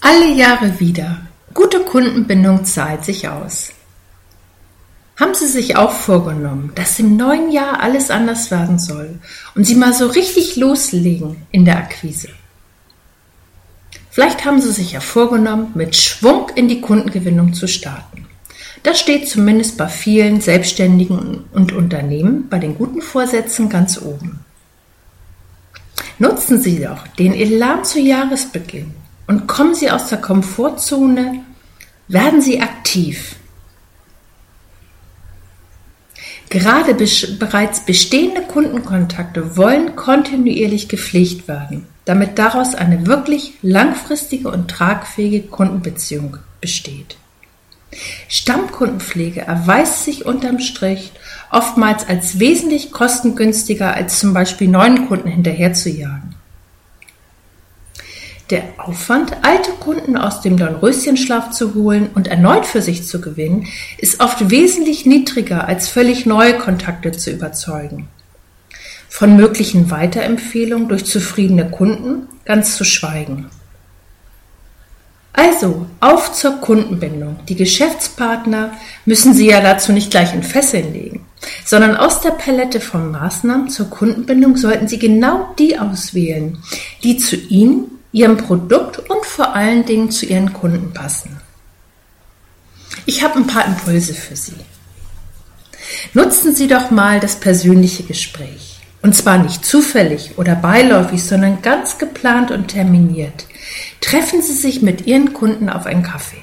Alle 0.00 0.32
Jahre 0.32 0.78
wieder. 0.78 1.22
Gute 1.54 1.80
Kundenbindung 1.80 2.64
zahlt 2.64 3.04
sich 3.04 3.28
aus. 3.28 3.70
Haben 5.18 5.34
Sie 5.34 5.48
sich 5.48 5.76
auch 5.76 5.90
vorgenommen, 5.90 6.70
dass 6.76 7.00
im 7.00 7.16
neuen 7.16 7.50
Jahr 7.50 7.82
alles 7.82 8.08
anders 8.08 8.52
werden 8.52 8.78
soll 8.78 9.18
und 9.56 9.64
Sie 9.64 9.74
mal 9.74 9.92
so 9.92 10.06
richtig 10.06 10.54
loslegen 10.54 11.38
in 11.50 11.64
der 11.64 11.78
Akquise? 11.78 12.28
Vielleicht 14.10 14.44
haben 14.44 14.60
Sie 14.60 14.70
sich 14.70 14.92
ja 14.92 15.00
vorgenommen, 15.00 15.72
mit 15.74 15.96
Schwung 15.96 16.48
in 16.54 16.68
die 16.68 16.80
Kundengewinnung 16.80 17.52
zu 17.52 17.66
starten. 17.66 18.26
Das 18.84 19.00
steht 19.00 19.28
zumindest 19.28 19.76
bei 19.76 19.88
vielen 19.88 20.40
Selbstständigen 20.40 21.44
und 21.52 21.72
Unternehmen 21.72 22.48
bei 22.48 22.60
den 22.60 22.76
guten 22.76 23.02
Vorsätzen 23.02 23.68
ganz 23.68 24.00
oben. 24.00 24.38
Nutzen 26.20 26.62
Sie 26.62 26.78
doch 26.78 27.04
den 27.08 27.34
Elan 27.34 27.84
zu 27.84 27.98
Jahresbeginn 27.98 28.94
und 29.28 29.46
kommen 29.46 29.74
Sie 29.74 29.90
aus 29.90 30.08
der 30.08 30.18
Komfortzone, 30.18 31.44
werden 32.08 32.42
Sie 32.42 32.60
aktiv. 32.60 33.36
Gerade 36.50 36.94
bereits 37.38 37.80
bestehende 37.80 38.40
Kundenkontakte 38.40 39.56
wollen 39.58 39.96
kontinuierlich 39.96 40.88
gepflegt 40.88 41.46
werden, 41.46 41.86
damit 42.06 42.38
daraus 42.38 42.74
eine 42.74 43.06
wirklich 43.06 43.52
langfristige 43.60 44.50
und 44.50 44.68
tragfähige 44.70 45.46
Kundenbeziehung 45.46 46.38
besteht. 46.62 47.18
Stammkundenpflege 48.28 49.42
erweist 49.42 50.04
sich 50.04 50.24
unterm 50.24 50.58
Strich 50.58 51.12
oftmals 51.50 52.08
als 52.08 52.38
wesentlich 52.38 52.92
kostengünstiger 52.92 53.92
als 53.92 54.18
zum 54.18 54.32
Beispiel 54.32 54.68
neuen 54.68 55.06
Kunden 55.06 55.28
hinterherzujagen. 55.28 56.27
Der 58.50 58.62
Aufwand, 58.78 59.36
alte 59.42 59.72
Kunden 59.72 60.16
aus 60.16 60.40
dem 60.40 60.56
Dornröschenschlaf 60.56 61.50
zu 61.50 61.74
holen 61.74 62.08
und 62.14 62.28
erneut 62.28 62.64
für 62.64 62.80
sich 62.80 63.06
zu 63.06 63.20
gewinnen, 63.20 63.66
ist 63.98 64.20
oft 64.20 64.50
wesentlich 64.50 65.04
niedriger 65.04 65.68
als 65.68 65.88
völlig 65.88 66.24
neue 66.24 66.54
Kontakte 66.54 67.12
zu 67.12 67.30
überzeugen. 67.30 68.08
Von 69.10 69.36
möglichen 69.36 69.90
Weiterempfehlungen 69.90 70.88
durch 70.88 71.04
zufriedene 71.04 71.70
Kunden 71.70 72.26
ganz 72.46 72.76
zu 72.76 72.84
schweigen. 72.84 73.50
Also, 75.34 75.86
auf 76.00 76.32
zur 76.32 76.52
Kundenbindung. 76.60 77.40
Die 77.48 77.54
Geschäftspartner 77.54 78.72
müssen 79.04 79.34
Sie 79.34 79.46
ja 79.46 79.60
dazu 79.60 79.92
nicht 79.92 80.10
gleich 80.10 80.32
in 80.32 80.42
Fesseln 80.42 80.94
legen, 80.94 81.26
sondern 81.66 81.96
aus 81.96 82.22
der 82.22 82.30
Palette 82.30 82.80
von 82.80 83.10
Maßnahmen 83.10 83.68
zur 83.68 83.90
Kundenbindung 83.90 84.56
sollten 84.56 84.88
Sie 84.88 84.98
genau 84.98 85.54
die 85.58 85.78
auswählen, 85.78 86.58
die 87.04 87.18
zu 87.18 87.36
Ihnen 87.36 87.97
Ihrem 88.12 88.38
Produkt 88.38 88.98
und 89.10 89.26
vor 89.26 89.54
allen 89.54 89.84
Dingen 89.84 90.10
zu 90.10 90.24
Ihren 90.24 90.52
Kunden 90.52 90.92
passen. 90.94 91.36
Ich 93.04 93.22
habe 93.22 93.36
ein 93.36 93.46
paar 93.46 93.66
Impulse 93.66 94.14
für 94.14 94.36
Sie. 94.36 94.56
Nutzen 96.14 96.54
Sie 96.54 96.68
doch 96.68 96.90
mal 96.90 97.20
das 97.20 97.36
persönliche 97.36 98.04
Gespräch. 98.04 98.80
Und 99.02 99.14
zwar 99.14 99.38
nicht 99.38 99.64
zufällig 99.64 100.38
oder 100.38 100.54
beiläufig, 100.54 101.22
sondern 101.22 101.62
ganz 101.62 101.98
geplant 101.98 102.50
und 102.50 102.68
terminiert. 102.68 103.46
Treffen 104.00 104.42
Sie 104.42 104.54
sich 104.54 104.82
mit 104.82 105.06
Ihren 105.06 105.34
Kunden 105.34 105.68
auf 105.68 105.86
einen 105.86 106.02
Kaffee. 106.02 106.42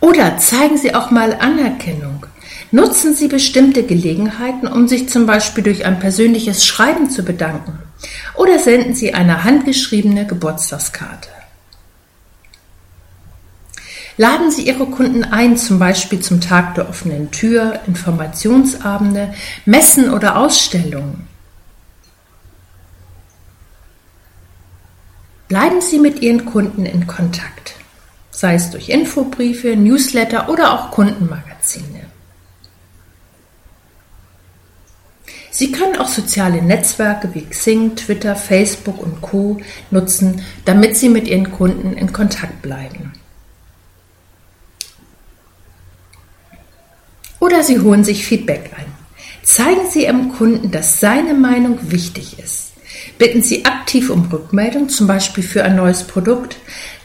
Oder 0.00 0.36
zeigen 0.38 0.76
Sie 0.76 0.94
auch 0.94 1.10
mal 1.10 1.34
Anerkennung. 1.34 2.26
Nutzen 2.70 3.16
Sie 3.16 3.26
bestimmte 3.26 3.82
Gelegenheiten, 3.82 4.68
um 4.68 4.86
sich 4.86 5.08
zum 5.08 5.26
Beispiel 5.26 5.64
durch 5.64 5.84
ein 5.84 5.98
persönliches 5.98 6.64
Schreiben 6.64 7.10
zu 7.10 7.24
bedanken 7.24 7.78
oder 8.34 8.58
senden 8.58 8.94
Sie 8.94 9.14
eine 9.14 9.44
handgeschriebene 9.44 10.26
Geburtstagskarte. 10.26 11.28
Laden 14.16 14.50
Sie 14.50 14.66
Ihre 14.66 14.86
Kunden 14.86 15.24
ein, 15.24 15.56
zum 15.56 15.78
Beispiel 15.78 16.20
zum 16.20 16.40
Tag 16.40 16.74
der 16.74 16.88
offenen 16.88 17.30
Tür, 17.30 17.80
Informationsabende, 17.86 19.34
Messen 19.64 20.10
oder 20.10 20.36
Ausstellungen. 20.36 21.26
Bleiben 25.48 25.80
Sie 25.80 25.98
mit 25.98 26.20
Ihren 26.20 26.44
Kunden 26.44 26.86
in 26.86 27.06
Kontakt, 27.06 27.74
sei 28.30 28.54
es 28.54 28.70
durch 28.70 28.88
Infobriefe, 28.90 29.74
Newsletter 29.74 30.48
oder 30.48 30.72
auch 30.74 30.90
Kundenmagazine. 30.90 32.04
Sie 35.50 35.72
können 35.72 35.96
auch 35.96 36.08
soziale 36.08 36.62
Netzwerke 36.62 37.34
wie 37.34 37.44
Xing, 37.44 37.96
Twitter, 37.96 38.36
Facebook 38.36 39.02
und 39.02 39.20
Co 39.20 39.60
nutzen, 39.90 40.42
damit 40.64 40.96
Sie 40.96 41.08
mit 41.08 41.26
Ihren 41.26 41.50
Kunden 41.50 41.94
in 41.94 42.12
Kontakt 42.12 42.62
bleiben. 42.62 43.12
Oder 47.40 47.62
Sie 47.62 47.80
holen 47.80 48.04
sich 48.04 48.24
Feedback 48.24 48.70
ein. 48.76 48.86
Zeigen 49.42 49.90
Sie 49.90 50.04
Ihrem 50.04 50.32
Kunden, 50.32 50.70
dass 50.70 51.00
seine 51.00 51.34
Meinung 51.34 51.78
wichtig 51.90 52.38
ist. 52.38 52.72
Bitten 53.18 53.42
Sie 53.42 53.64
aktiv 53.64 54.10
um 54.10 54.26
Rückmeldung, 54.26 54.88
zum 54.88 55.06
Beispiel 55.06 55.42
für 55.42 55.64
ein 55.64 55.76
neues 55.76 56.04
Produkt. 56.04 56.56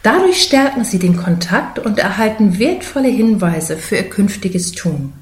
Dadurch 0.03 0.41
stärken 0.41 0.83
Sie 0.83 0.99
den 0.99 1.17
Kontakt 1.17 1.79
und 1.79 1.97
erhalten 1.97 2.59
wertvolle 2.59 3.07
Hinweise 3.07 3.77
für 3.77 3.95
Ihr 3.95 4.09
künftiges 4.09 4.73
Tun. 4.73 5.13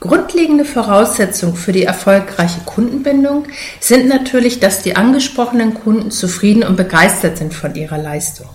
Grundlegende 0.00 0.64
Voraussetzung 0.64 1.56
für 1.56 1.72
die 1.72 1.84
erfolgreiche 1.84 2.60
Kundenbindung 2.64 3.44
sind 3.80 4.08
natürlich, 4.08 4.58
dass 4.58 4.82
die 4.82 4.96
angesprochenen 4.96 5.74
Kunden 5.74 6.10
zufrieden 6.10 6.62
und 6.62 6.76
begeistert 6.76 7.36
sind 7.36 7.52
von 7.52 7.74
ihrer 7.74 7.98
Leistung. 7.98 8.48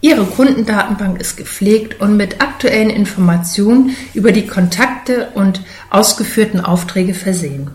Ihre 0.00 0.24
Kundendatenbank 0.24 1.20
ist 1.20 1.36
gepflegt 1.36 2.00
und 2.00 2.16
mit 2.16 2.40
aktuellen 2.40 2.88
Informationen 2.88 3.94
über 4.14 4.32
die 4.32 4.46
Kontakte 4.46 5.28
und 5.34 5.60
ausgeführten 5.90 6.60
Aufträge 6.60 7.12
versehen. 7.12 7.70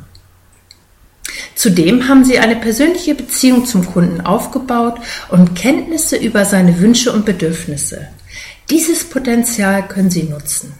Zudem 1.53 2.07
haben 2.07 2.25
Sie 2.25 2.39
eine 2.39 2.55
persönliche 2.55 3.13
Beziehung 3.13 3.65
zum 3.65 3.85
Kunden 3.85 4.21
aufgebaut 4.21 4.99
und 5.29 5.55
Kenntnisse 5.55 6.15
über 6.15 6.45
seine 6.45 6.79
Wünsche 6.79 7.11
und 7.11 7.25
Bedürfnisse. 7.25 8.07
Dieses 8.71 9.03
Potenzial 9.03 9.87
können 9.87 10.09
Sie 10.09 10.23
nutzen 10.23 10.73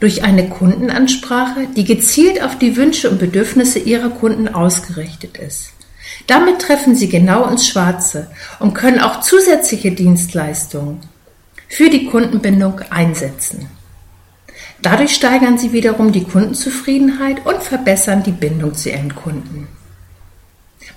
durch 0.00 0.24
eine 0.24 0.48
Kundenansprache, 0.48 1.68
die 1.76 1.84
gezielt 1.84 2.42
auf 2.42 2.58
die 2.58 2.76
Wünsche 2.76 3.10
und 3.10 3.18
Bedürfnisse 3.18 3.78
Ihrer 3.78 4.10
Kunden 4.10 4.48
ausgerichtet 4.48 5.38
ist. 5.38 5.72
Damit 6.26 6.60
treffen 6.60 6.94
Sie 6.94 7.08
genau 7.08 7.48
ins 7.48 7.66
Schwarze 7.66 8.30
und 8.58 8.74
können 8.74 9.00
auch 9.00 9.20
zusätzliche 9.20 9.92
Dienstleistungen 9.92 11.00
für 11.68 11.88
die 11.88 12.06
Kundenbindung 12.06 12.80
einsetzen. 12.90 13.68
Dadurch 14.82 15.14
steigern 15.14 15.58
Sie 15.58 15.72
wiederum 15.72 16.12
die 16.12 16.24
Kundenzufriedenheit 16.24 17.46
und 17.46 17.62
verbessern 17.62 18.22
die 18.22 18.32
Bindung 18.32 18.74
zu 18.74 18.90
Ihren 18.90 19.14
Kunden. 19.14 19.68